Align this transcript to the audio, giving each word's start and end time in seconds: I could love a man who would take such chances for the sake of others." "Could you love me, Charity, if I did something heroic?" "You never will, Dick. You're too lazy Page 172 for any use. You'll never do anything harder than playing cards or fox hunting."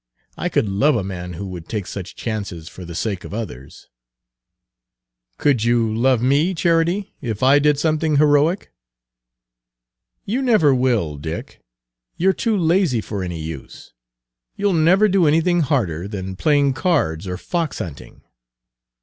I 0.35 0.49
could 0.49 0.67
love 0.67 0.95
a 0.95 1.03
man 1.03 1.33
who 1.33 1.45
would 1.49 1.69
take 1.69 1.85
such 1.85 2.15
chances 2.15 2.67
for 2.67 2.85
the 2.85 2.95
sake 2.95 3.23
of 3.23 3.35
others." 3.35 3.87
"Could 5.37 5.63
you 5.63 5.93
love 5.95 6.23
me, 6.23 6.55
Charity, 6.55 7.13
if 7.21 7.43
I 7.43 7.59
did 7.59 7.77
something 7.77 8.15
heroic?" 8.15 8.73
"You 10.25 10.41
never 10.41 10.73
will, 10.73 11.17
Dick. 11.17 11.61
You're 12.17 12.33
too 12.33 12.57
lazy 12.57 12.97
Page 12.99 13.11
172 13.11 13.11
for 13.11 13.23
any 13.23 13.39
use. 13.47 13.93
You'll 14.57 14.73
never 14.73 15.07
do 15.07 15.27
anything 15.27 15.59
harder 15.61 16.07
than 16.07 16.35
playing 16.35 16.73
cards 16.73 17.27
or 17.27 17.37
fox 17.37 17.77
hunting." 17.77 18.23